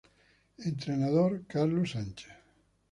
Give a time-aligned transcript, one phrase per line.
[0.65, 2.33] Entrenador: Carlos Sánchez